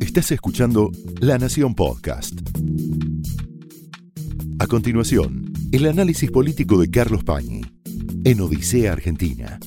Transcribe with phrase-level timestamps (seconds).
[0.00, 0.90] Estás escuchando
[1.20, 2.40] La Nación Podcast.
[4.58, 7.62] A continuación, el análisis político de Carlos Pañi
[8.24, 9.58] en Odisea Argentina.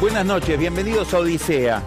[0.00, 1.82] Buenas noches, bienvenidos a Odisea.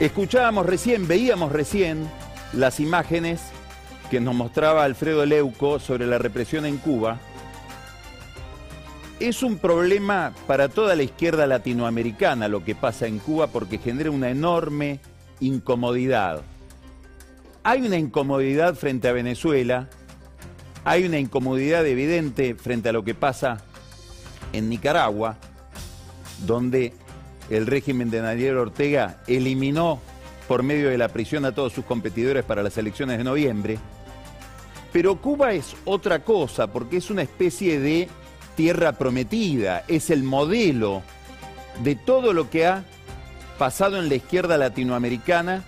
[0.00, 2.08] Escuchábamos recién, veíamos recién
[2.52, 3.40] las imágenes
[4.10, 7.20] que nos mostraba Alfredo Leuco sobre la represión en Cuba.
[9.20, 14.10] Es un problema para toda la izquierda latinoamericana lo que pasa en Cuba porque genera
[14.10, 14.98] una enorme
[15.38, 16.42] incomodidad.
[17.62, 19.88] Hay una incomodidad frente a Venezuela,
[20.84, 23.58] hay una incomodidad evidente frente a lo que pasa
[24.52, 25.36] en Nicaragua,
[26.44, 26.92] donde
[27.50, 30.00] el régimen de Daniel Ortega eliminó
[30.48, 33.78] por medio de la prisión a todos sus competidores para las elecciones de noviembre.
[34.92, 38.08] Pero Cuba es otra cosa, porque es una especie de
[38.54, 41.02] tierra prometida, es el modelo
[41.82, 42.84] de todo lo que ha
[43.58, 45.64] pasado en la izquierda latinoamericana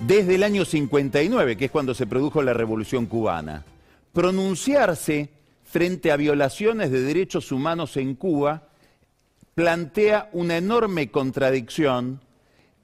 [0.00, 3.64] desde el año 59, que es cuando se produjo la Revolución cubana.
[4.12, 5.30] Pronunciarse
[5.64, 8.68] frente a violaciones de derechos humanos en Cuba
[9.54, 12.20] plantea una enorme contradicción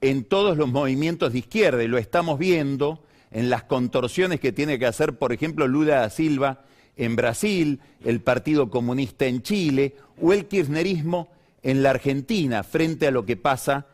[0.01, 4.79] en todos los movimientos de izquierda y lo estamos viendo en las contorsiones que tiene
[4.79, 6.63] que hacer, por ejemplo, Lula da Silva
[6.99, 11.29] en Brasil, el Partido Comunista en Chile o el kirchnerismo
[11.63, 13.87] en la Argentina frente a lo que pasa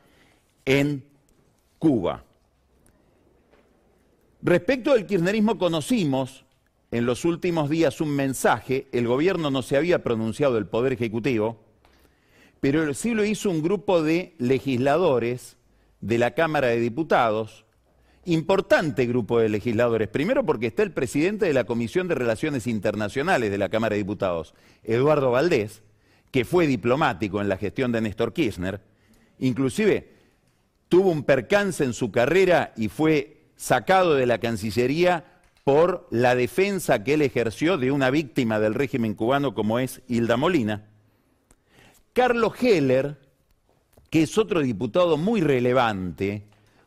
[0.66, 1.04] en
[1.78, 2.24] Cuba.
[4.42, 6.46] Respecto al kirchnerismo conocimos
[6.90, 11.60] en los últimos días un mensaje, el gobierno no se había pronunciado, el Poder Ejecutivo,
[12.60, 15.58] pero sí lo hizo un grupo de legisladores
[16.02, 17.65] de la Cámara de Diputados,
[18.26, 23.52] importante grupo de legisladores, primero porque está el presidente de la Comisión de Relaciones Internacionales
[23.52, 25.84] de la Cámara de Diputados, Eduardo Valdés,
[26.32, 28.82] que fue diplomático en la gestión de Néstor Kirchner,
[29.40, 30.12] inclusive
[30.90, 35.26] tuvo un percance en su carrera y fue sacado de la Cancillería
[35.64, 40.38] por la defensa que él ejerció de una víctima del régimen cubano como es Hilda
[40.38, 40.86] Molina.
[42.14, 43.18] Carlos Heller,
[44.10, 46.44] que es otro diputado muy relevante,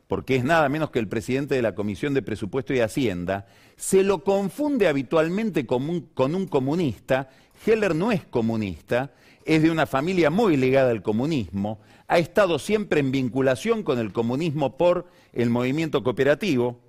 [0.09, 3.47] porque es nada menos que el presidente de la Comisión de Presupuesto y Hacienda,
[3.77, 7.29] se lo confunde habitualmente con un, comunista.
[7.65, 9.13] Heller no es comunista,
[9.45, 14.13] es de una familia muy ligada al comunismo, ha estado siempre en vinculación con el
[14.13, 16.81] comunismo por el movimiento cooperativo,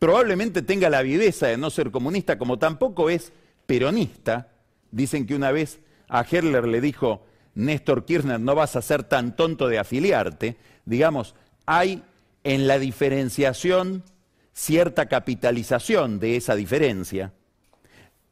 [0.00, 3.32] probablemente tenga la viveza de no ser comunista, como tampoco es
[3.66, 4.48] peronista.
[4.90, 9.36] Dicen que una vez a Heller le dijo, Néstor Kirchner, no vas a ser tan
[9.36, 10.56] tonto de afiliarte.
[10.84, 11.34] Digamos,
[11.66, 12.02] hay
[12.46, 14.04] en la diferenciación
[14.52, 17.32] cierta capitalización de esa diferencia.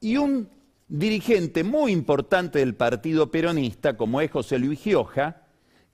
[0.01, 0.49] Y un
[0.87, 5.43] dirigente muy importante del partido peronista, como es José Luis Gioja,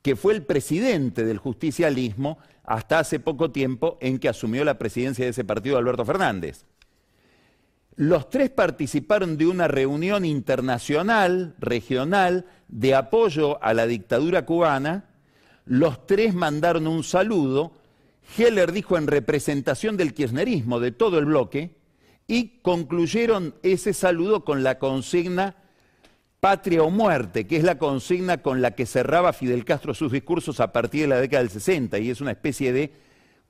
[0.03, 5.25] que fue el presidente del justicialismo hasta hace poco tiempo en que asumió la presidencia
[5.25, 6.67] de ese partido Alberto Fernández.
[7.97, 15.07] Los tres participaron de una reunión internacional, regional, de apoyo a la dictadura cubana.
[15.65, 17.80] Los tres mandaron un saludo.
[18.37, 21.77] Heller dijo en representación del kirchnerismo, de todo el bloque,
[22.27, 25.57] y concluyeron ese saludo con la consigna
[26.39, 30.61] patria o muerte, que es la consigna con la que cerraba Fidel Castro sus discursos
[30.61, 32.93] a partir de la década del 60, y es una especie de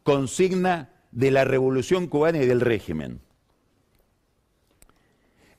[0.03, 3.21] consigna de la revolución cubana y del régimen.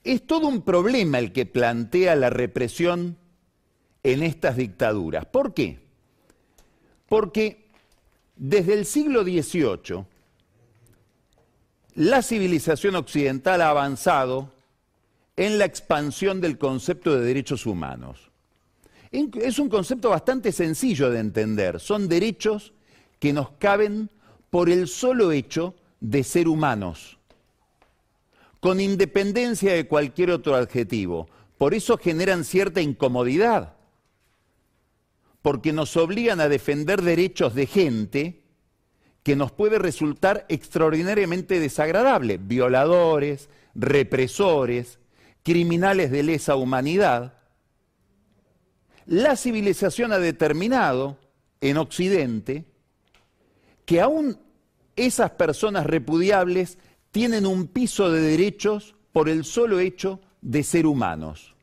[0.03, 3.17] Es todo un problema el que plantea la represión
[4.03, 5.25] en estas dictaduras.
[5.25, 5.79] ¿Por qué?
[7.07, 7.60] Porque
[8.41, 10.03] desde el siglo XVIII
[11.93, 14.51] la civilización occidental ha avanzado
[15.37, 18.31] en la expansión del concepto de derechos humanos.
[19.11, 21.79] Es un concepto bastante sencillo de entender.
[21.79, 22.73] Son derechos
[23.19, 24.09] que nos caben
[24.49, 27.19] por el solo hecho de ser humanos
[28.59, 31.27] con independencia de cualquier otro adjetivo.
[31.57, 33.75] Por eso generan cierta incomodidad,
[35.41, 38.41] porque nos obligan a defender derechos de gente
[39.23, 44.99] que nos puede resultar extraordinariamente desagradable, violadores, represores,
[45.43, 47.33] criminales de lesa humanidad.
[49.05, 51.17] La civilización ha determinado
[51.59, 52.65] en Occidente
[53.85, 54.39] que aún
[54.95, 56.77] esas personas repudiables
[57.11, 61.55] tienen un piso de derechos por el solo hecho de ser humanos.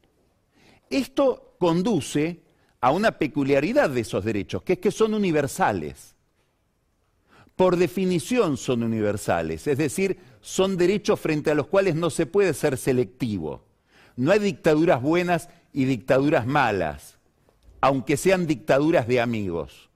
[0.91, 2.43] Esto conduce
[2.81, 6.15] a una peculiaridad de esos derechos, que es que son universales.
[7.57, 12.55] Por definición son universales, es decir, son derechos frente a los cuales no se puede
[12.55, 13.65] ser selectivo.
[14.17, 17.19] No hay dictaduras buenas y dictaduras malas,
[17.81, 19.91] aunque sean dictaduras de amigos.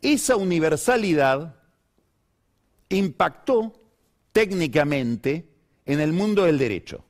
[0.00, 1.56] Esa universalidad
[2.88, 3.74] impactó
[4.32, 5.48] técnicamente
[5.84, 7.04] en el mundo del derecho,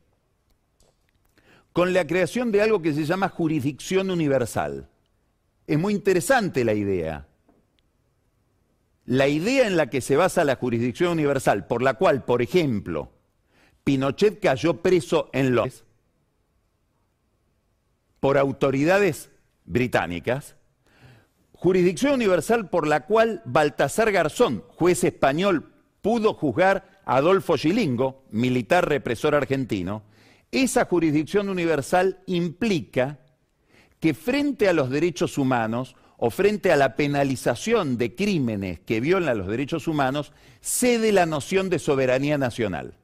[1.72, 4.88] con la creación de algo que se llama jurisdicción universal.
[5.66, 7.28] Es muy interesante la idea.
[9.06, 13.10] La idea en la que se basa la jurisdicción universal, por la cual, por ejemplo,
[13.84, 15.84] Pinochet cayó preso en Londres
[18.20, 19.30] por autoridades
[19.64, 20.56] británicas,
[21.52, 28.88] jurisdicción universal por la cual Baltasar Garzón, juez español, pudo juzgar a Adolfo Gilingo, militar
[28.88, 30.02] represor argentino,
[30.52, 33.18] esa jurisdicción universal implica
[34.00, 39.38] que frente a los derechos humanos o frente a la penalización de crímenes que violan
[39.38, 42.94] los derechos humanos, cede la noción de soberanía nacional.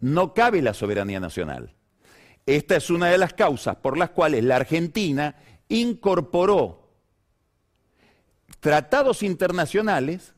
[0.00, 1.74] No cabe la soberanía nacional.
[2.46, 5.36] Esta es una de las causas por las cuales la Argentina
[5.68, 6.90] incorporó
[8.60, 10.34] tratados internacionales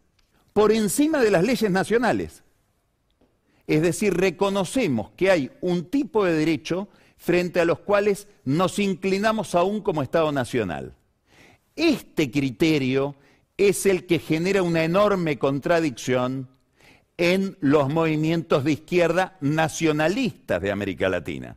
[0.53, 2.43] por encima de las leyes nacionales.
[3.67, 9.55] Es decir, reconocemos que hay un tipo de derecho frente a los cuales nos inclinamos
[9.55, 10.95] aún como Estado Nacional.
[11.75, 13.17] Este criterio
[13.57, 16.49] es el que genera una enorme contradicción
[17.17, 21.57] en los movimientos de izquierda nacionalistas de América Latina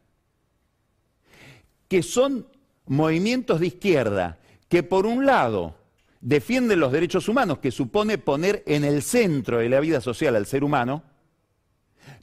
[1.89, 2.47] que son
[2.85, 4.37] movimientos de izquierda
[4.69, 5.75] que por un lado
[6.21, 10.45] defienden los derechos humanos, que supone poner en el centro de la vida social al
[10.45, 11.03] ser humano,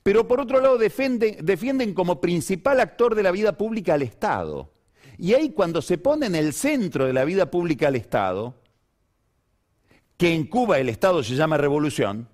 [0.06, 4.72] pero por otro lado defienden, como principal actor de la vida pública al Estado.
[5.18, 8.54] Y ahí cuando se pone en el centro de la vida pública al Estado,
[10.16, 12.28] que en Cuba el Estado se llama revolución,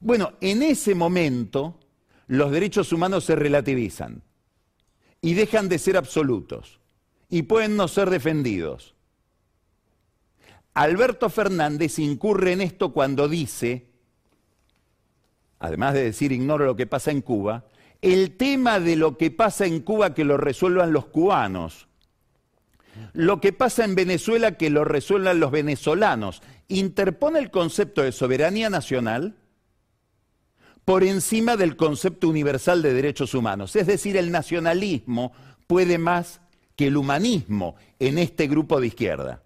[0.00, 1.78] bueno, en ese momento
[2.26, 4.20] los derechos humanos se relativizan
[5.20, 6.80] y dejan de ser absolutos
[7.28, 8.96] y pueden no ser defendidos.
[10.74, 13.89] Alberto Fernández incurre en esto cuando dice,
[15.60, 17.64] además de decir ignoro lo que pasa en Cuba,
[18.02, 21.86] el tema de lo que pasa en Cuba que lo resuelvan los cubanos,
[23.12, 28.70] lo que pasa en Venezuela que lo resuelvan los venezolanos, interpone el concepto de soberanía
[28.70, 29.36] nacional
[30.84, 33.76] por encima del concepto universal de derechos humanos.
[33.76, 35.32] Es decir, el nacionalismo
[35.66, 36.40] puede más
[36.74, 39.42] que el humanismo en este grupo de izquierda.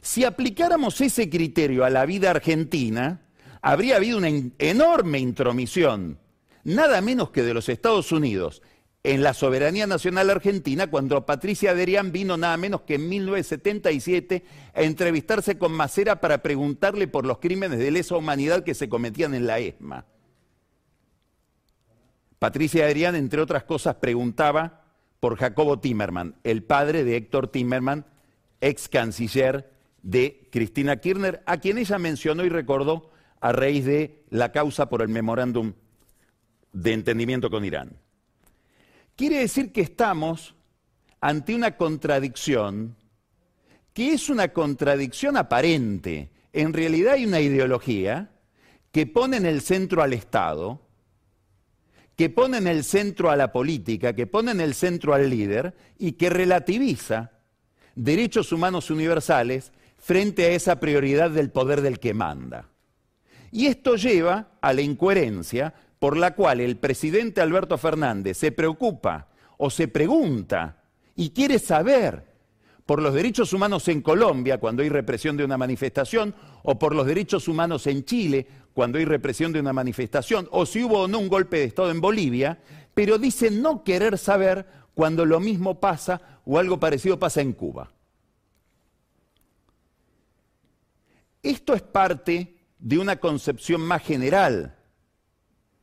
[0.00, 3.27] Si aplicáramos ese criterio a la vida argentina,
[3.60, 6.18] habría habido una enorme intromisión,
[6.64, 8.62] nada menos que de los Estados Unidos,
[9.04, 14.44] en la soberanía nacional argentina cuando Patricia Derian vino nada menos que en 1977
[14.74, 19.34] a entrevistarse con Macera para preguntarle por los crímenes de lesa humanidad que se cometían
[19.34, 20.04] en la ESMA.
[22.38, 24.84] Patricia Adrián, entre otras cosas, preguntaba
[25.20, 28.04] por Jacobo Timerman, el padre de Héctor Timerman,
[28.60, 29.70] ex canciller
[30.02, 35.02] de Cristina Kirchner, a quien ella mencionó y recordó a raíz de la causa por
[35.02, 35.74] el memorándum
[36.72, 37.98] de entendimiento con Irán.
[39.16, 40.54] Quiere decir que estamos
[41.20, 42.96] ante una contradicción
[43.98, 46.30] que es una contradicción aparente.
[46.52, 48.30] En realidad hay una ideología
[48.92, 50.80] que pone en el centro al Estado,
[52.14, 55.74] que pone en el centro a la política, que pone en el centro al líder
[55.98, 57.32] y que relativiza
[57.96, 62.68] derechos humanos universales frente a esa prioridad del poder del que manda.
[63.50, 69.28] Y esto lleva a la incoherencia por la cual el presidente Alberto Fernández se preocupa
[69.56, 70.82] o se pregunta
[71.16, 72.28] y quiere saber
[72.86, 77.06] por los derechos humanos en Colombia cuando hay represión de una manifestación, o por los
[77.06, 81.18] derechos humanos en Chile cuando hay represión de una manifestación, o si hubo o no
[81.18, 82.58] un golpe de Estado en Bolivia,
[82.94, 87.92] pero dice no querer saber cuando lo mismo pasa o algo parecido pasa en Cuba.
[91.42, 94.76] Esto es parte de una concepción más general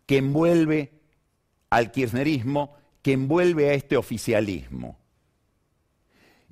[0.05, 1.01] que envuelve
[1.69, 4.97] al kirchnerismo, que envuelve a este oficialismo.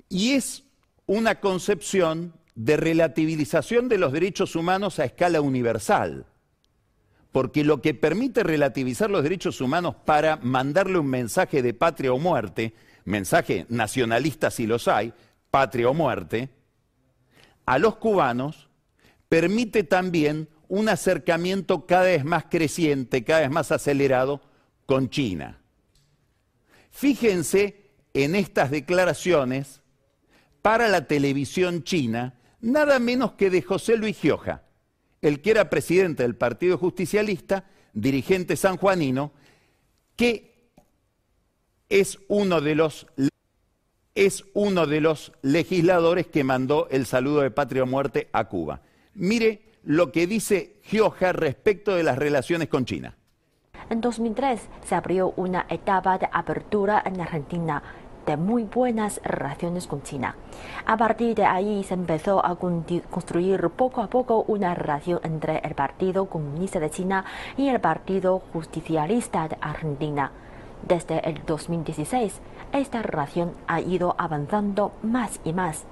[0.08, 0.64] Y es
[1.06, 6.26] una concepción de relativización de los derechos humanos a escala universal,
[7.32, 12.18] porque lo que permite relativizar los derechos humanos para mandarle un mensaje de patria o
[12.18, 12.74] muerte,
[13.04, 15.12] mensaje nacionalista si los hay,
[15.50, 16.50] patria o muerte,
[17.66, 18.68] a los cubanos,
[19.34, 24.40] permite también un acercamiento cada vez más creciente, cada vez más acelerado
[24.86, 25.60] con China.
[26.92, 29.80] Fíjense en estas declaraciones
[30.62, 34.62] para la televisión china, nada menos que de José Luis Gioja,
[35.20, 39.32] el que era presidente del Partido Justicialista, dirigente sanjuanino,
[40.14, 40.70] que
[41.88, 43.08] es uno de los
[44.14, 48.80] es uno de los legisladores que mandó el saludo de patria muerte a Cuba.
[49.14, 53.16] Mire lo que dice Gioja respecto de las relaciones con China.
[53.90, 57.82] En 2003 se abrió una etapa de apertura en Argentina
[58.26, 60.34] de muy buenas relaciones con China.
[60.86, 65.74] A partir de ahí se empezó a construir poco a poco una relación entre el
[65.74, 67.24] Partido Comunista de China
[67.56, 70.32] y el Partido Justicialista de Argentina.
[70.88, 72.40] Desde el 2016,
[72.72, 75.84] esta relación ha ido avanzando más y más.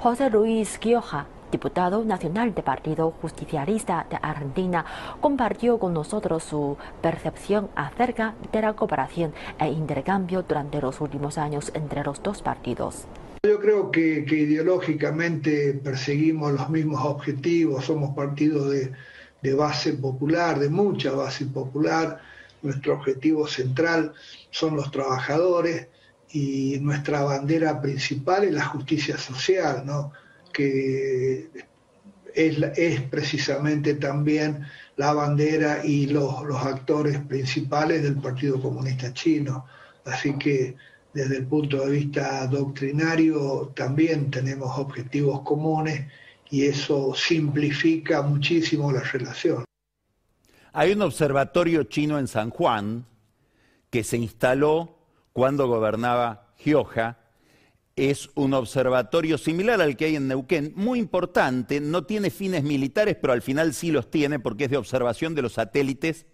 [0.00, 4.84] José Luis Gioja, diputado nacional del Partido Justicialista de Argentina,
[5.20, 11.70] compartió con nosotros su percepción acerca de la cooperación e intercambio durante los últimos años
[11.74, 13.04] entre los dos partidos.
[13.44, 18.90] Yo creo que, ideológicamente perseguimos los mismos objetivos, somos partidos de,
[19.40, 22.18] de base popular, de mucha base popular,
[22.62, 24.12] nuestro objetivo central
[24.50, 25.86] son los trabajadores
[26.32, 30.10] y nuestra bandera principal es la justicia social, ¿no?
[30.54, 31.50] Que
[32.34, 36.34] es, precisamente también la bandera y los,
[36.64, 39.66] actores principales del Partido Comunista Chino.
[40.04, 40.76] Así que
[41.12, 46.06] desde el punto de vista doctrinario también tenemos objetivos comunes
[46.50, 49.64] y eso simplifica muchísimo la relación.
[50.72, 53.06] Hay un observatorio chino en San Juan
[53.90, 54.98] que se instaló
[55.32, 57.18] cuando gobernaba Gioja
[57.96, 63.16] es un observatorio similar al que hay en Neuquén, muy importante, no tiene fines militares,
[63.20, 66.26] pero al final sí los tiene porque es de observación de los satélites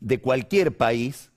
[0.00, 1.30] de cualquier país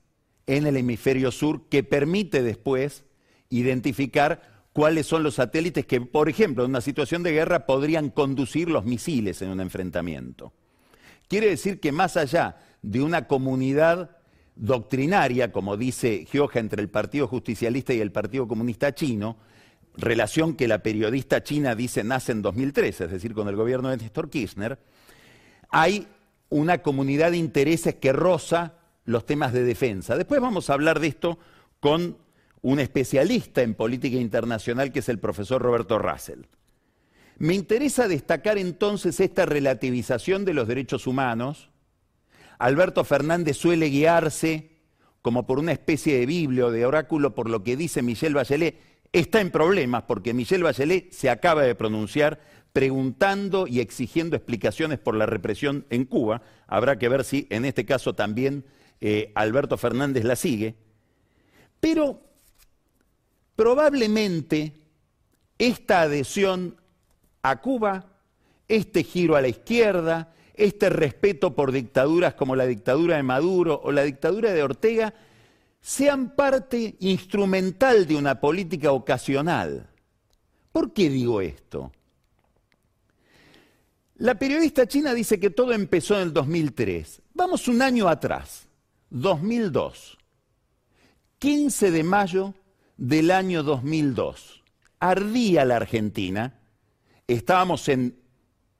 [0.47, 3.03] en el hemisferio sur que permite después
[3.49, 8.69] identificar cuáles son los satélites que, por ejemplo, en una situación de guerra podrían conducir
[8.69, 10.53] los misiles en un enfrentamiento.
[11.27, 14.17] Quiere decir que más allá de una comunidad
[14.55, 19.37] doctrinaria, como dice Gioja, entre el Partido Justicialista y el Partido Comunista Chino,
[19.97, 23.97] relación que la periodista china dice nace en 2013, es decir, con el gobierno de
[23.97, 24.79] Néstor Kirchner,
[25.69, 26.07] hay
[26.49, 30.17] una comunidad de intereses que roza los temas de defensa.
[30.17, 31.39] Después vamos a hablar de esto
[31.79, 32.17] con
[32.61, 36.41] un especialista en política internacional que es el profesor Roberto Russell.
[37.37, 41.69] Me interesa destacar entonces esta relativización de los derechos humanos,
[42.57, 44.71] Alberto Fernández suele guiarse
[45.21, 48.79] como por una especie de Biblia o de oráculo por lo que dice Michel Bachelet,
[49.11, 52.39] está en problemas porque Michel Bachelet se acaba de pronunciar
[52.73, 56.41] preguntando y exigiendo explicaciones por la represión en Cuba.
[56.67, 58.65] Habrá que ver si en este caso también
[59.01, 60.75] eh, Alberto Fernández la sigue.
[61.79, 62.21] Pero
[63.55, 64.73] probablemente
[65.57, 66.75] esta adhesión
[67.41, 68.07] a Cuba,
[68.67, 73.91] este giro a la izquierda, este respeto por dictaduras como la dictadura de Maduro o
[73.91, 75.13] la dictadura de Ortega
[75.81, 79.87] sean parte instrumental de una política ocasional.
[80.71, 81.91] ¿Por qué digo esto?
[84.17, 87.21] La periodista china dice que todo empezó en el 2003.
[87.33, 88.67] Vamos un año atrás,
[89.09, 90.17] 2002.
[91.39, 92.53] 15 de mayo
[92.97, 94.63] del año 2002.
[94.99, 96.59] Ardía la Argentina.
[97.27, 98.17] Estábamos en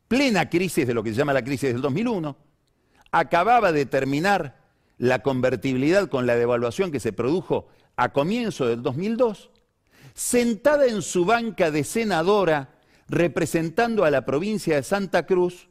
[0.07, 2.35] plena crisis de lo que se llama la crisis del 2001,
[3.11, 4.57] acababa de terminar
[4.97, 9.49] la convertibilidad con la devaluación que se produjo a comienzo del 2002,
[10.13, 12.75] sentada en su banca de senadora
[13.07, 15.69] representando a la provincia de Santa Cruz,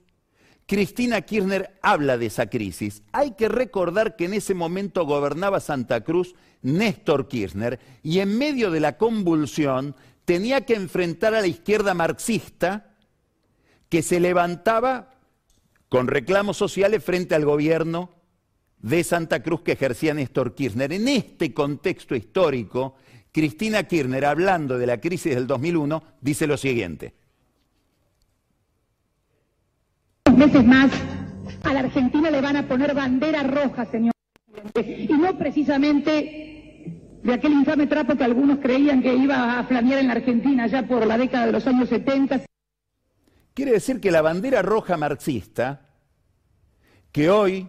[0.67, 3.03] Cristina Kirchner habla de esa crisis.
[3.13, 8.71] Hay que recordar que en ese momento gobernaba Santa Cruz Néstor Kirchner y en medio
[8.71, 12.94] de la convulsión tenía que enfrentar a la izquierda marxista
[13.89, 15.11] que se levantaba
[15.89, 18.11] con reclamos sociales frente al gobierno
[18.79, 20.93] de Santa Cruz que ejercía Néstor Kirchner.
[20.93, 22.97] En este contexto histórico,
[23.33, 27.15] Cristina Kirchner, hablando de la crisis del 2001, dice lo siguiente.
[30.37, 30.91] meses más
[31.63, 34.13] a la Argentina le van a poner bandera roja, señor
[34.75, 40.09] Y no precisamente de aquel infame trapo que algunos creían que iba a flamear en
[40.09, 42.43] la Argentina ya por la década de los años 70.
[43.55, 45.89] Quiere decir que la bandera roja marxista,
[47.13, 47.69] que hoy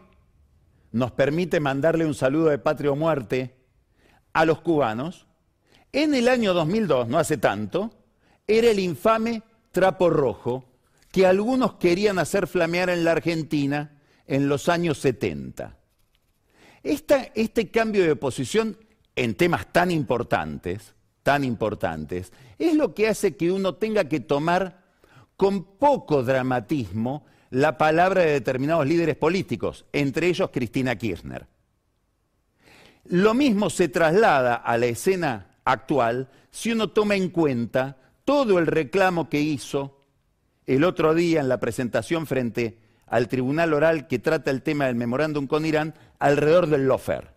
[0.91, 3.55] nos permite mandarle un saludo de patria o muerte
[4.33, 5.27] a los cubanos,
[5.91, 7.93] en el año 2002, no hace tanto,
[8.47, 10.65] era el infame trapo rojo
[11.11, 15.77] que algunos querían hacer flamear en la Argentina en los años 70.
[16.81, 18.75] este cambio de posición
[19.15, 24.84] en temas tan importantes, tan importantes, es lo que hace que uno tenga que tomar
[25.37, 31.47] con poco dramatismo la palabra de determinados líderes políticos, entre ellos Cristina Kirchner.
[33.05, 38.67] Lo mismo se traslada a la escena actual si uno toma en cuenta todo el
[38.67, 40.01] reclamo que hizo
[40.65, 44.95] el otro día en la presentación frente al tribunal oral que trata el tema del
[44.95, 47.33] memorándum con Irán alrededor del lofer.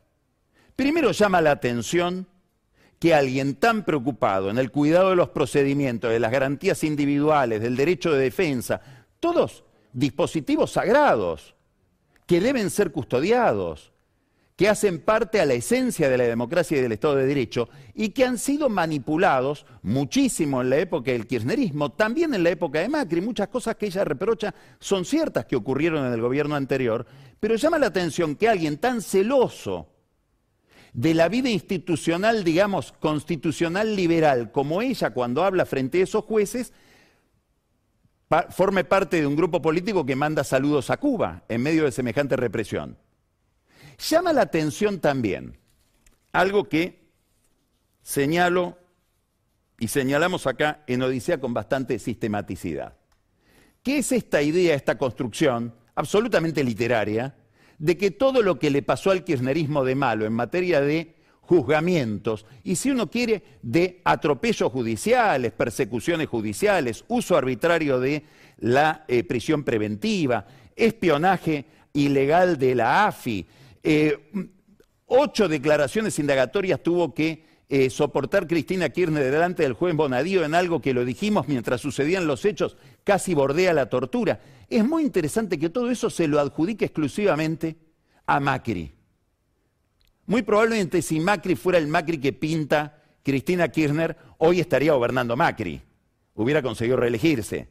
[0.74, 2.26] Primero llama la atención
[2.98, 7.76] que alguien tan preocupado en el cuidado de los procedimientos, de las garantías individuales, del
[7.76, 8.80] derecho de defensa,
[9.20, 11.54] todos dispositivos sagrados
[12.26, 13.92] que deben ser custodiados,
[14.58, 18.08] que hacen parte a la esencia de la democracia y del Estado de Derecho y
[18.08, 22.88] que han sido manipulados muchísimo en la época del kirchnerismo, también en la época de
[22.88, 23.20] Macri.
[23.20, 27.06] Muchas cosas que ella reprocha son ciertas que ocurrieron en el gobierno anterior,
[27.38, 29.86] pero llama la atención que alguien tan celoso
[30.92, 36.72] de la vida institucional, digamos, constitucional liberal como ella cuando habla frente a esos jueces,
[38.50, 42.36] forme parte de un grupo político que manda saludos a Cuba en medio de semejante
[42.36, 42.96] represión.
[44.08, 45.58] Llama la atención también
[46.32, 47.08] algo que
[48.02, 48.78] señalo
[49.78, 52.96] y señalamos acá en Odisea con bastante sistematicidad.
[53.82, 57.34] ¿Qué es esta idea, esta construcción absolutamente literaria
[57.78, 62.44] de que todo lo que le pasó al kirchnerismo de malo en materia de juzgamientos
[62.62, 68.24] y si uno quiere de atropellos judiciales, persecuciones judiciales, uso arbitrario de
[68.58, 73.46] la eh, prisión preventiva, espionaje ilegal de la AFI,
[73.82, 74.30] eh,
[75.06, 80.80] ocho declaraciones indagatorias tuvo que eh, soportar Cristina Kirchner delante del juez Bonadío en algo
[80.80, 84.40] que lo dijimos mientras sucedían los hechos, casi bordea la tortura.
[84.68, 87.76] Es muy interesante que todo eso se lo adjudique exclusivamente
[88.26, 88.92] a Macri.
[90.26, 95.80] Muy probablemente si Macri fuera el Macri que pinta Cristina Kirchner, hoy estaría gobernando Macri,
[96.34, 97.68] hubiera conseguido reelegirse.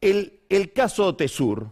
[0.00, 1.70] El, caso Tesur,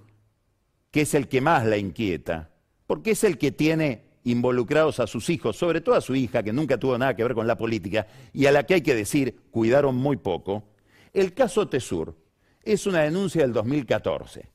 [0.93, 2.50] que es el que más la inquieta,
[2.87, 6.53] porque es el que tiene involucrados a sus hijos, sobre todo a su hija, que
[6.53, 9.41] nunca tuvo nada que ver con la política, y a la que hay que decir,
[9.50, 10.69] cuidaron muy poco,
[11.12, 12.20] el caso Tesur
[12.62, 14.49] es una denuncia del 2014.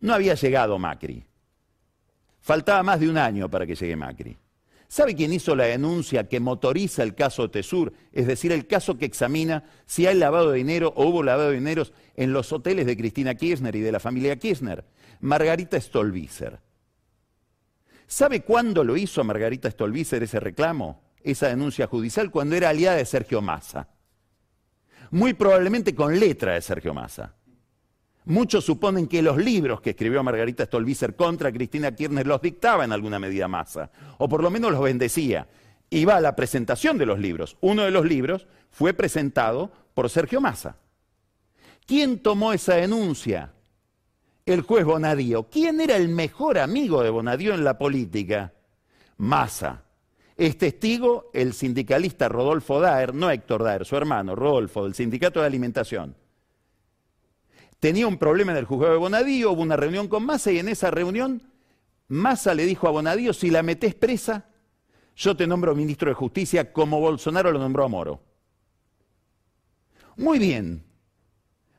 [0.00, 1.24] No había llegado Macri.
[2.40, 4.36] Faltaba más de un año para que llegue Macri.
[4.90, 7.92] ¿Sabe quién hizo la denuncia que motoriza el caso Tesur?
[8.10, 11.56] Es decir, el caso que examina si hay lavado de dinero o hubo lavado de
[11.56, 11.84] dinero
[12.16, 14.84] en los hoteles de Cristina Kirchner y de la familia Kirchner.
[15.20, 16.60] Margarita Stolbizer.
[18.06, 22.30] ¿Sabe cuándo lo hizo Margarita Stolbizer ese reclamo, esa denuncia judicial?
[22.30, 23.88] Cuando era aliada de Sergio Massa.
[25.10, 27.34] Muy probablemente con letra de Sergio Massa.
[28.24, 32.92] Muchos suponen que los libros que escribió Margarita Stolbizer contra Cristina Kirchner los dictaba en
[32.92, 35.48] alguna medida Massa, o por lo menos los bendecía.
[35.90, 37.56] Iba a la presentación de los libros.
[37.62, 40.76] Uno de los libros fue presentado por Sergio Massa.
[41.86, 43.52] ¿Quién tomó esa denuncia?
[44.52, 45.48] el juez Bonadío.
[45.50, 48.54] ¿Quién era el mejor amigo de Bonadío en la política?
[49.18, 49.84] Massa.
[50.38, 55.46] Es testigo el sindicalista Rodolfo Daer, no Héctor Daer, su hermano, Rodolfo, del Sindicato de
[55.46, 56.14] Alimentación.
[57.80, 60.68] Tenía un problema en el juzgado de Bonadío, hubo una reunión con Massa y en
[60.68, 61.42] esa reunión
[62.06, 64.46] Massa le dijo a Bonadío, si la metés presa,
[65.16, 68.22] yo te nombro ministro de Justicia como Bolsonaro lo nombró a Moro.
[70.16, 70.84] Muy bien,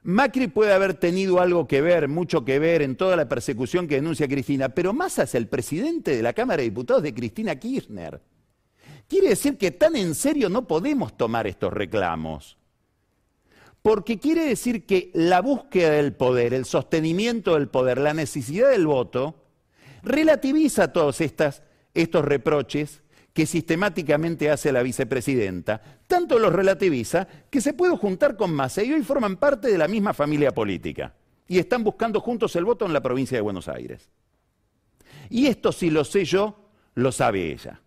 [0.04, 3.95] Macri puede haber tenido algo que ver, mucho que ver en toda la persecución que
[3.95, 8.22] denuncia Cristina, pero Massa es el presidente de la Cámara de Diputados de Cristina Kirchner.
[9.10, 12.58] Quiere decir que tan en serio no podemos tomar estos reclamos.
[13.82, 18.86] Porque quiere decir que la búsqueda del poder, el sostenimiento del poder, la necesidad del
[18.86, 19.43] voto,
[20.04, 23.02] relativiza todos estos reproches
[23.34, 28.93] que sistemáticamente hace la vicepresidenta, tanto los relativiza que se puede juntar con Massa y
[28.93, 31.15] hoy forman parte de la misma familia política
[31.48, 34.12] y están buscando juntos el voto en la provincia de Buenos Aires.
[35.32, 37.82] Y esto si lo sé yo, lo sabe ella.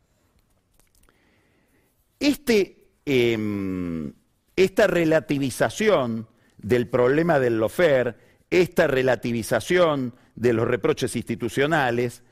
[2.22, 4.12] Este, em,
[4.54, 8.16] esta relativización del problema del lofer,
[8.48, 12.22] esta relativización de los reproches institucionales,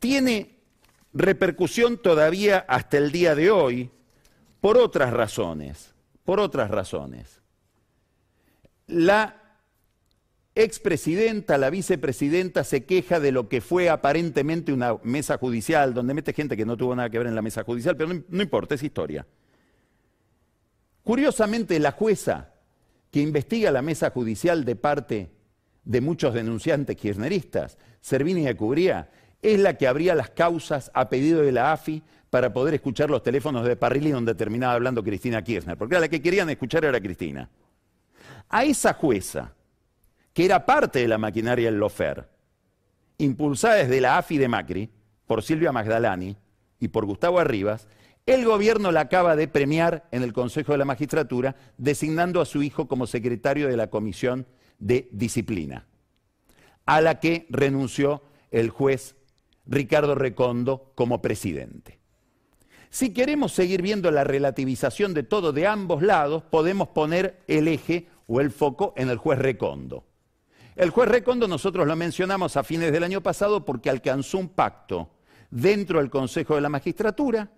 [0.00, 0.58] tiene
[1.14, 3.90] repercusión todavía hasta el día de hoy
[4.60, 5.94] por otras razones,
[6.26, 7.40] por otras razones.
[8.86, 9.47] La
[10.58, 16.32] expresidenta, la vicepresidenta se queja de lo que fue aparentemente una mesa judicial, donde mete
[16.32, 18.82] gente que no tuvo nada que ver en la mesa judicial, pero no, importa, es
[18.82, 19.24] historia.
[21.04, 22.54] Curiosamente, la jueza
[23.12, 25.30] que investiga la mesa judicial de parte
[25.84, 31.42] de muchos denunciantes kirchneristas, Servini de Cubría, es la que abría las causas a pedido
[31.42, 35.78] de la AFI para poder escuchar los teléfonos de Parrilli donde terminaba hablando Cristina Kirchner,
[35.78, 37.48] porque la que querían escuchar era Cristina.
[38.48, 39.54] A esa jueza,
[40.38, 42.28] que era parte de la maquinaria del Lofer,
[43.18, 44.88] impulsada desde la AFI de Macri,
[45.26, 46.36] por Silvia Magdalani
[46.78, 47.88] y por Gustavo Arribas,
[48.24, 52.62] el gobierno la acaba de premiar en el Consejo de la Magistratura, designando a su
[52.62, 54.46] hijo como secretario de la Comisión
[54.78, 55.88] de Disciplina,
[56.86, 58.22] a la que renunció
[58.52, 59.16] el juez
[59.66, 61.98] Ricardo Recondo como presidente.
[62.90, 68.06] Si queremos seguir viendo la relativización de todo de ambos lados, podemos poner el eje
[68.28, 70.07] o el foco en el juez Recondo.
[70.78, 75.10] El juez Recondo nosotros lo mencionamos a fines del año pasado porque alcanzó un pacto
[75.50, 77.50] dentro del Consejo de la Magistratura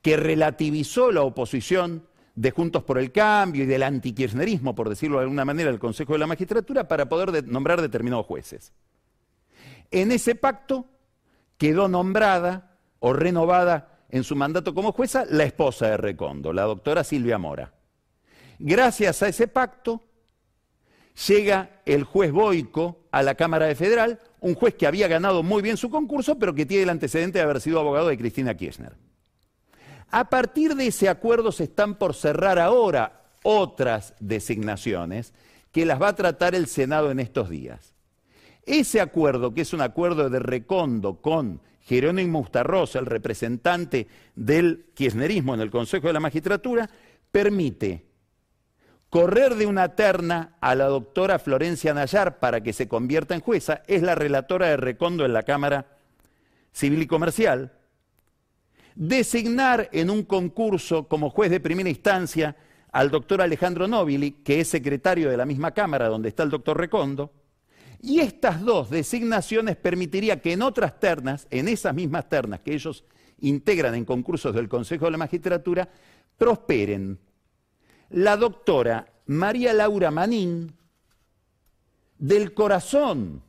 [0.00, 5.24] que relativizó la oposición de Juntos por el Cambio y del antikirchnerismo, por decirlo de
[5.24, 8.72] alguna manera, del Consejo de la Magistratura para poder nombrar determinados jueces.
[9.90, 10.86] En ese pacto
[11.58, 17.02] quedó nombrada o renovada en su mandato como jueza la esposa de Recondo, la doctora
[17.02, 17.74] Silvia Mora.
[18.60, 20.04] Gracias a ese pacto
[21.26, 25.62] llega el juez Boico a la Cámara de Federal, un juez que había ganado muy
[25.62, 28.94] bien su concurso, pero que tiene el antecedente de haber sido abogado de Cristina Kirchner.
[30.10, 35.32] A partir de ese acuerdo se están por cerrar ahora otras designaciones
[35.72, 37.94] que las va a tratar el Senado en estos días.
[38.66, 45.54] Ese acuerdo, que es un acuerdo de recondo con Jerónimo Ustarrosa, el representante del kirchnerismo
[45.54, 46.90] en el Consejo de la Magistratura,
[47.30, 48.09] permite
[49.10, 53.82] correr de una terna a la doctora Florencia Nayar para que se convierta en jueza,
[53.88, 55.98] es la relatora de recondo en la Cámara
[56.72, 57.72] Civil y Comercial,
[58.94, 62.56] designar en un concurso como juez de primera instancia
[62.92, 66.78] al doctor Alejandro Nobili, que es secretario de la misma Cámara donde está el doctor
[66.78, 67.32] Recondo,
[68.00, 73.04] y estas dos designaciones permitiría que en otras ternas, en esas mismas ternas que ellos
[73.40, 75.88] integran en concursos del Consejo de la Magistratura,
[76.38, 77.18] prosperen
[78.10, 80.74] la doctora María Laura Manín,
[82.18, 83.42] del corazón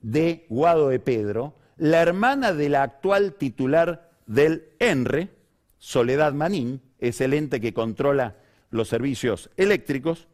[0.00, 5.30] de Guado de Pedro, la hermana de la actual titular del ENRE,
[5.78, 8.36] Soledad Manín, es el ente que controla
[8.70, 10.28] los servicios eléctricos,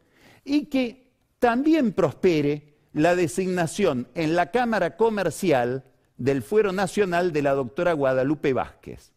[0.44, 5.84] y que también prospere la designación en la Cámara Comercial
[6.16, 9.12] del Fuero Nacional de la doctora Guadalupe Vázquez.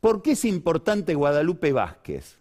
[0.00, 2.38] ¿Por qué es importante Guadalupe Vázquez?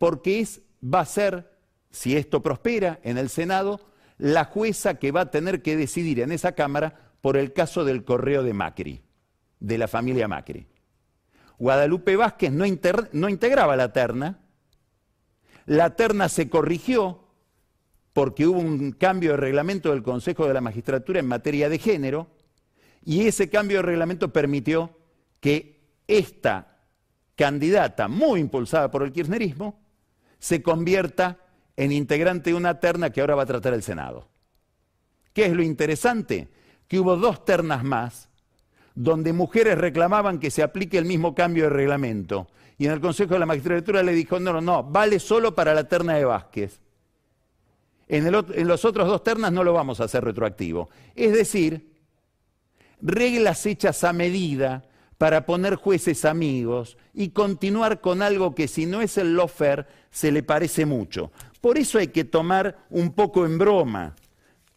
[0.00, 1.52] Porque es, va a ser,
[1.90, 3.80] si esto prospera en el Senado,
[4.16, 8.02] la jueza que va a tener que decidir en esa Cámara por el caso del
[8.02, 9.02] correo de Macri,
[9.58, 10.66] de la familia Macri.
[11.58, 12.64] Guadalupe Vázquez no,
[13.12, 14.38] no integraba la terna,
[15.66, 17.26] la terna se corrigió
[18.14, 22.26] porque hubo un cambio de reglamento del Consejo de la Magistratura en materia de género,
[23.04, 24.96] y ese cambio de reglamento permitió
[25.40, 26.78] que esta
[27.36, 29.89] candidata, muy impulsada por el kirchnerismo,
[30.40, 31.38] se convierta
[31.76, 34.28] en integrante de una terna que ahora va a tratar el Senado.
[35.32, 36.48] ¿Qué es lo interesante?
[36.88, 38.28] Que hubo dos ternas más
[38.94, 42.48] donde mujeres reclamaban que se aplique el mismo cambio de reglamento.
[42.76, 45.72] Y en el Consejo de la Magistratura le dijo, no, no, no, vale solo para
[45.74, 46.80] la terna de Vázquez.
[48.08, 50.90] En, los otros dos ternas no lo vamos a hacer retroactivo.
[51.14, 51.92] Es decir,
[53.00, 54.89] reglas hechas a medida
[55.20, 60.32] para poner jueces amigos y continuar con algo que si no es el lofer se
[60.32, 61.30] le parece mucho.
[61.60, 64.16] Por eso hay que tomar un poco en broma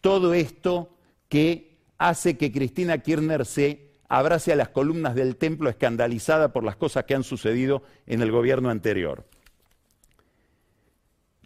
[0.02, 0.98] todo esto
[1.30, 6.76] que hace que Cristina Kirchner se abrace a las columnas del templo escandalizada por las
[6.76, 9.24] cosas que han sucedido en el gobierno anterior.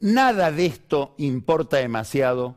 [0.00, 2.56] Nada de esto importa demasiado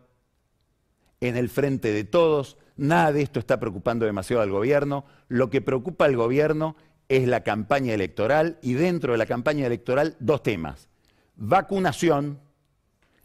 [1.19, 5.05] en el frente de todos, nada de esto está preocupando demasiado al gobierno.
[5.27, 6.75] Lo que preocupa al gobierno
[7.09, 10.87] es la campaña electoral y dentro de la campaña electoral dos temas,
[11.35, 12.39] vacunación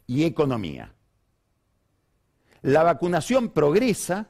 [0.05, 0.93] y economía.
[2.61, 4.27] La vacunación progresa,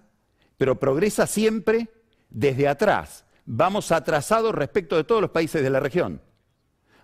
[0.58, 1.90] pero progresa siempre
[2.30, 3.26] desde atrás.
[3.46, 6.22] Vamos atrasados respecto de todos los países de la región.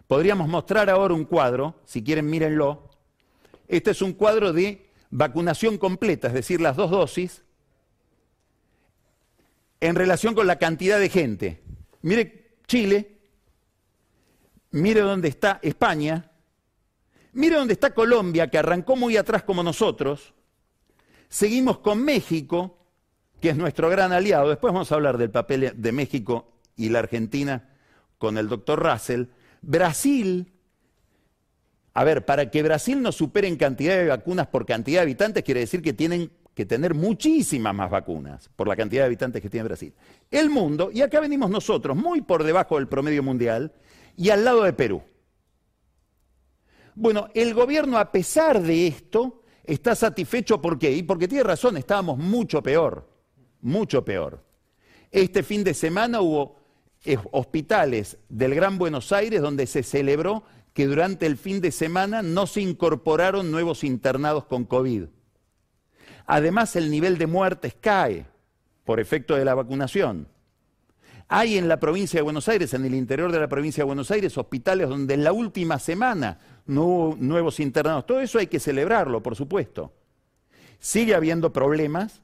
[0.07, 2.91] Podríamos mostrar ahora un cuadro, si quieren mírenlo.
[3.67, 7.43] Este es un cuadro de vacunación completa, es decir, las dos dosis,
[9.83, 11.61] en relación con la cantidad de gente.
[12.03, 13.17] Mire Chile,
[14.71, 16.31] mire dónde está España,
[17.33, 20.33] mire dónde está Colombia, que arrancó muy atrás como nosotros.
[21.27, 22.77] Seguimos con México,
[23.41, 24.47] que es nuestro gran aliado.
[24.47, 27.69] Después vamos a hablar del papel de México y la Argentina
[28.17, 29.25] con el doctor Russell.
[29.61, 30.53] Brasil,
[31.93, 35.43] a ver, para que Brasil no supere en cantidad de vacunas por cantidad de habitantes,
[35.43, 39.49] quiere decir que tienen que tener muchísimas más vacunas por la cantidad de habitantes que
[39.49, 39.93] tiene Brasil.
[40.29, 43.73] El mundo, y acá venimos nosotros, muy por debajo del promedio mundial,
[44.15, 45.01] y al lado de Perú.
[46.95, 50.91] Bueno, el gobierno, a pesar de esto, está satisfecho, ¿por qué?
[50.91, 53.09] Y porque tiene razón, estábamos mucho peor,
[53.61, 54.43] mucho peor.
[55.11, 56.57] Este fin de semana hubo
[57.05, 62.21] eh, hospitales del Gran Buenos Aires donde se celebró que durante el fin de semana
[62.21, 65.05] no se incorporaron nuevos internados con COVID.
[66.25, 68.25] Además, el nivel de muertes cae
[68.85, 70.27] por efecto de la vacunación.
[71.27, 74.11] Hay en la provincia de Buenos Aires, en el interior de la provincia de Buenos
[74.11, 78.05] Aires, hospitales donde en la última semana no hubo nuevos internados.
[78.05, 79.93] Todo eso hay que celebrarlo, por supuesto.
[80.79, 82.21] Sigue habiendo problemas.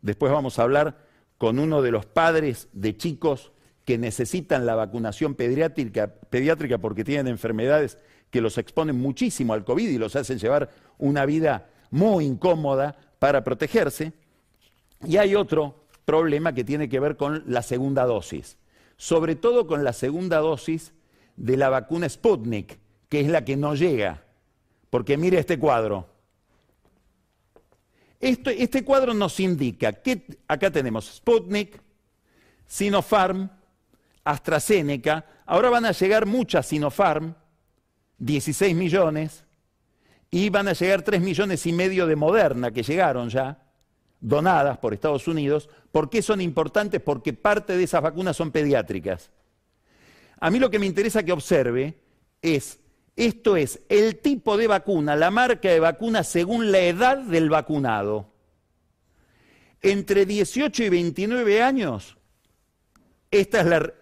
[0.00, 1.06] Después vamos a hablar
[1.38, 3.52] con uno de los padres de chicos
[3.84, 7.98] que necesitan la vacunación pediátrica, pediátrica porque tienen enfermedades
[8.30, 13.44] que los exponen muchísimo al COVID y los hacen llevar una vida muy incómoda para
[13.44, 14.12] protegerse.
[15.04, 18.58] Y hay otro problema que tiene que ver con la segunda dosis,
[18.96, 20.92] sobre todo con la segunda dosis
[21.36, 24.24] de la vacuna Sputnik, que es la que no llega.
[24.90, 26.08] Porque mire este cuadro.
[28.18, 31.80] este cuadro nos indica que acá tenemos Sputnik,
[32.66, 33.48] Sinopharm,
[34.24, 37.36] AstraZeneca, ahora van a llegar muchas Sinopharm,
[38.18, 39.44] 16 millones,
[40.34, 43.62] y van a llegar 3 millones y medio de Moderna, que llegaron ya,
[44.18, 45.68] donadas por Estados Unidos.
[45.92, 47.02] ¿Por qué son importantes?
[47.02, 49.30] Porque parte de esas vacunas son pediátricas.
[50.40, 51.98] A mí lo que me interesa que observe
[52.40, 52.80] es,
[53.14, 58.32] esto es el tipo de vacuna, la marca de vacuna según la edad del vacunado.
[59.82, 62.16] Entre 18 y 29 años,
[63.30, 63.92] esta es la,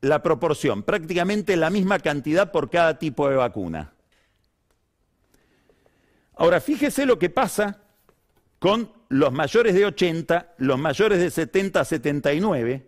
[0.00, 3.92] la proporción, prácticamente la misma cantidad por cada tipo de vacuna.
[6.36, 7.82] Ahora, fíjese lo que pasa
[8.58, 12.86] con los mayores de 80, los mayores de 70 a 79,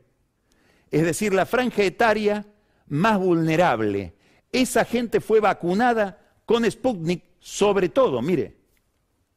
[0.90, 2.46] es decir, la franja etaria
[2.86, 4.14] más vulnerable.
[4.52, 8.56] Esa gente fue vacunada con Sputnik, sobre todo, mire,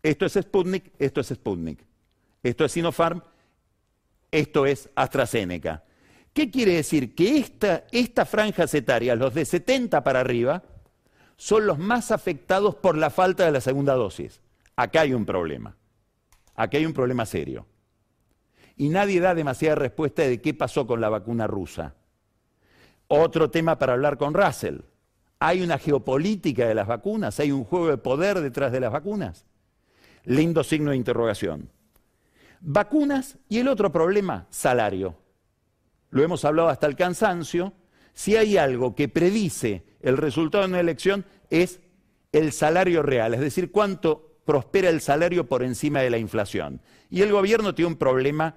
[0.04, 1.80] esto es Sputnik, esto es Sputnik,
[2.43, 3.21] esto es Sinopharm,
[4.30, 5.84] esto es AstraZeneca.
[6.34, 7.13] ¿Qué quiere decir?
[7.13, 10.63] Que esta, esta franja etaria, los de 70 para arriba,
[11.41, 14.41] son los más afectados por la falta de la segunda dosis.
[14.75, 15.75] Acá hay un problema.
[16.54, 17.65] Aquí hay un problema serio.
[18.77, 21.95] Y nadie da demasiada respuesta de qué pasó con la vacuna rusa.
[23.08, 24.82] Otro tema para hablar con Russell.
[25.39, 27.39] ¿Hay una geopolítica de las vacunas?
[27.39, 29.47] ¿Hay un juego de poder detrás de las vacunas?
[30.25, 31.71] Lindo signo de interrogación.
[32.60, 35.17] Vacunas y el otro problema, salario
[36.12, 37.73] lo hemos hablado hasta el cansancio,
[38.13, 41.80] si hay algo que predice el resultado de una elección es
[42.32, 46.82] el salario real, es decir, cuánto prospera el salario por encima de la inflación.
[47.10, 48.56] Y el gobierno tiene un problema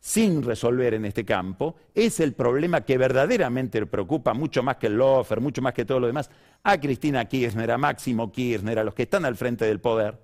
[0.00, 4.86] sin resolver en este campo, es el problema que verdaderamente le preocupa mucho más que
[4.86, 6.30] el lofer, mucho más que todo lo demás,
[6.62, 10.18] a Cristina Kirchner, a Máximo Kirchner, a los que están al frente del poder,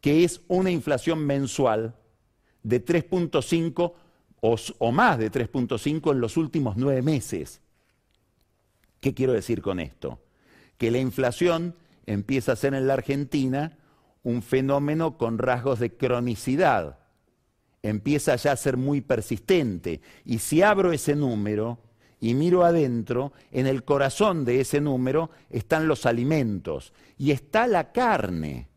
[0.00, 1.96] que es una inflación mensual
[2.62, 3.92] de 3.5
[4.78, 7.60] o, más de 3.5 en los últimos nueve meses.
[9.00, 10.20] ¿Qué quiero decir con esto?
[10.78, 11.74] Que la inflación
[12.06, 13.78] empieza a ser en la Argentina
[14.22, 16.98] un fenómeno con rasgos de cronicidad.
[17.82, 20.00] Empieza ya a ser muy persistente.
[20.24, 21.78] Y si abro ese número
[22.20, 27.92] y miro adentro, en el corazón de ese número están los alimentos y está la
[27.92, 28.68] carne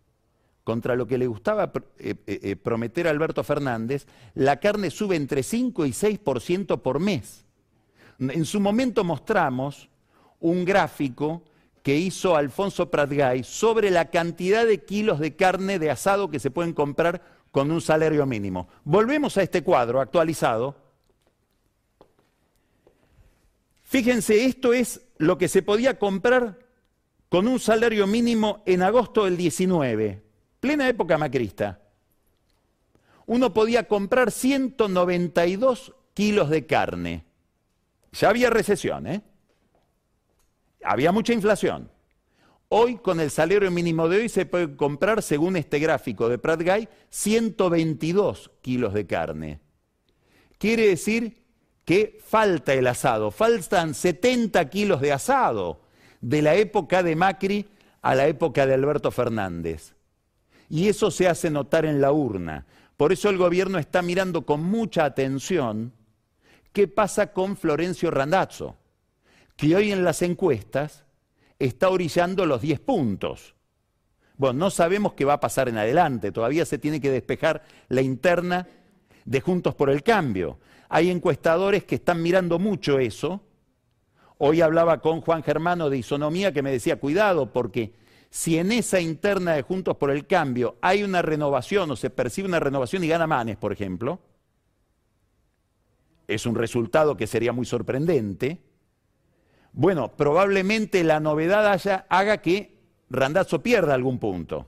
[0.64, 5.16] contra lo que le gustaba eh, eh, eh, prometer a Alberto Fernández, la carne sube
[5.16, 7.46] entre 5 y 6% por mes.
[8.20, 9.90] En su momento mostramos
[10.40, 11.44] un gráfico
[11.82, 16.52] que hizo Alfonso Pratgay sobre la cantidad de kilos de carne de asado que se
[16.52, 18.68] pueden comprar con un salario mínimo.
[18.84, 20.76] Volvemos a este cuadro actualizado.
[23.84, 26.60] Fíjense, esto es lo que se podía comprar
[27.30, 30.29] con un salario mínimo en agosto del 19
[30.60, 31.80] plena época macrista,
[33.26, 37.26] uno podía comprar 192 kilos de carne.
[38.12, 39.22] Ya había recesión, ¿eh?
[40.84, 41.92] Había mucha inflación.
[42.70, 46.62] Hoy, con el salario mínimo de hoy, se puede comprar, según este gráfico de Prat
[46.62, 49.60] Guy, 122 kilos de carne.
[50.58, 51.44] Quiere decir
[51.86, 55.82] que falta el asado, faltan 70 kilos de asado
[56.22, 57.68] de la época de Macri
[58.02, 59.96] a la época de Alberto Fernández.
[60.70, 62.66] Y eso se hace notar en la urna.
[62.96, 65.94] Por eso el gobierno está mirando con mucha atención
[66.72, 68.78] qué pasa con Florencio Randazzo,
[69.56, 71.06] que hoy en las encuestas
[71.58, 73.56] está orillando los 10 puntos.
[74.38, 78.02] Bueno, no sabemos qué va a pasar en adelante, todavía se tiene que despejar la
[78.02, 78.68] interna
[79.26, 80.60] de Juntos por el Cambio.
[80.88, 83.42] Hay encuestadores que están mirando mucho eso.
[84.38, 87.94] Hoy hablaba con Juan Germano de Isonomía que me decía, cuidado, porque
[88.30, 92.48] si en esa interna de Juntos por el Cambio hay una renovación o se percibe
[92.48, 94.20] una renovación y gana Manes, por ejemplo,
[96.28, 98.62] es un resultado que sería muy sorprendente,
[99.74, 102.78] bueno, probablemente la novedad haya, haga que
[103.10, 104.68] Randazzo pierda algún punto.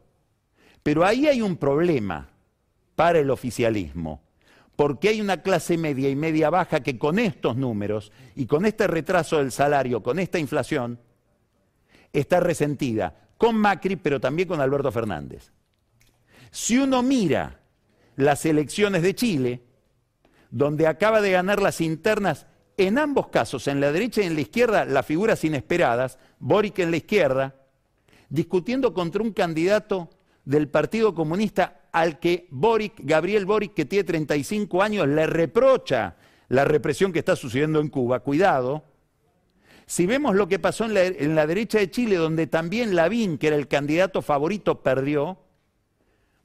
[0.81, 2.29] Pero ahí hay un problema
[2.95, 4.21] para el oficialismo,
[4.75, 8.87] porque hay una clase media y media baja que con estos números y con este
[8.87, 10.99] retraso del salario, con esta inflación,
[12.11, 15.51] está resentida con Macri, pero también con Alberto Fernández.
[16.51, 17.59] Si uno mira
[18.15, 19.63] las elecciones de Chile,
[20.51, 22.45] donde acaba de ganar las internas,
[22.77, 26.91] en ambos casos, en la derecha y en la izquierda, las figuras inesperadas, Boric en
[26.91, 27.55] la izquierda,
[28.29, 30.11] discutiendo contra un candidato
[30.45, 36.15] del Partido Comunista al que Boric, Gabriel Boric, que tiene 35 años, le reprocha
[36.47, 38.19] la represión que está sucediendo en Cuba.
[38.19, 38.83] Cuidado.
[39.91, 43.57] Si vemos lo que pasó en la, derecha de Chile, donde también Lavín, que era
[43.57, 45.37] el candidato favorito, perdió,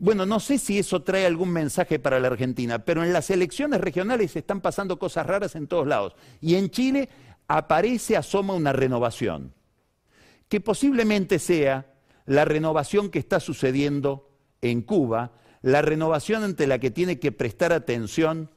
[0.01, 3.81] bueno, no sé si eso trae algún mensaje para la Argentina, pero en las elecciones
[3.81, 6.17] regionales están pasando cosas raras en todos lados.
[6.41, 7.09] Y en Chile
[7.47, 9.55] aparece, asoma una renovación,
[10.49, 11.87] que posiblemente sea
[12.25, 14.29] la renovación que está sucediendo
[14.61, 18.51] en Cuba, la renovación ante la que tiene que prestar atención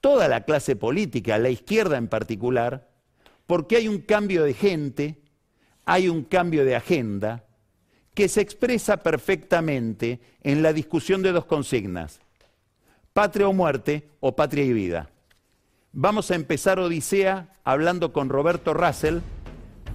[0.00, 2.90] toda la clase política, la izquierda en particular,
[3.52, 5.18] porque hay un cambio de gente,
[5.84, 7.44] hay un cambio de agenda,
[8.14, 12.20] que se expresa perfectamente en la discusión de dos consignas,
[13.12, 15.10] patria o muerte o patria y vida.
[15.92, 19.18] Vamos a empezar Odisea hablando con Roberto Russell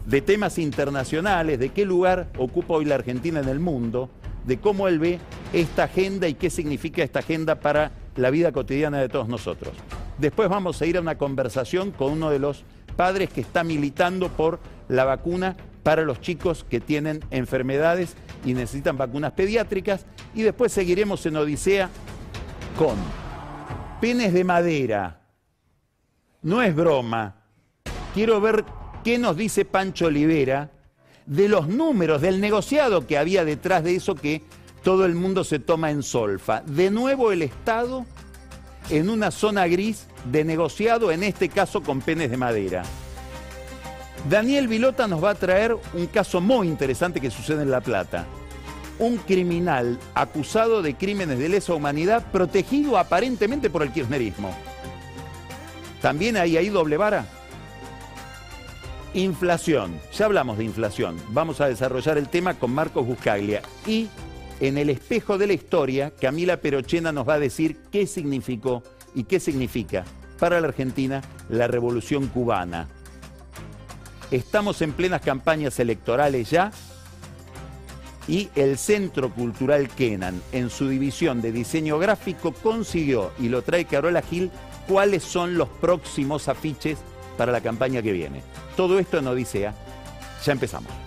[0.06, 4.12] de temas internacionales, de qué lugar ocupa hoy la Argentina en el mundo,
[4.46, 5.17] de cómo él ve
[5.52, 9.74] esta agenda y qué significa esta agenda para la vida cotidiana de todos nosotros.
[10.20, 12.63] Después vamos a ir a una conversación con uno de los
[12.98, 18.98] padres que está militando por la vacuna para los chicos que tienen enfermedades y necesitan
[18.98, 20.06] vacunas pediátricas.
[20.36, 21.90] Y después seguiremos en Odisea
[22.78, 22.96] con
[24.02, 25.22] penes de madera.
[26.42, 27.36] No es broma.
[28.14, 28.66] Quiero ver
[29.04, 30.72] qué nos dice Pancho Olivera
[31.26, 34.42] de los números, del negociado que había detrás de eso que
[34.84, 36.62] todo el mundo se toma en solfa.
[36.62, 38.06] De nuevo el Estado
[38.90, 42.84] en una zona gris de negociado, en este caso con penes de madera.
[44.30, 48.26] Daniel Vilota nos va a traer un caso muy interesante que sucede en La Plata.
[49.00, 54.54] Un criminal acusado de crímenes de lesa humanidad protegido aparentemente por el kirchnerismo.
[56.02, 57.26] ¿También hay ahí doble vara?
[59.13, 60.00] Inflación.
[60.13, 61.18] Ya hablamos de inflación.
[61.30, 63.62] Vamos a desarrollar el tema con Marcos Buscaglia.
[63.86, 64.10] Y
[64.60, 68.84] en el espejo de la historia, Camila Perochena nos va a decir qué significó
[69.16, 70.04] y qué significa
[70.38, 72.88] para la Argentina la revolución cubana.
[74.32, 76.71] Estamos en plenas campañas electorales ya
[78.28, 83.86] y el Centro Cultural Kenan, en su división de diseño gráfico, consiguió, y lo trae
[83.86, 84.52] Carola Gil,
[84.88, 86.97] cuáles son los próximos afiches
[87.38, 88.41] para la campaña que viene.
[88.76, 89.73] Todo esto en Odisea.
[90.45, 91.07] Ya empezamos.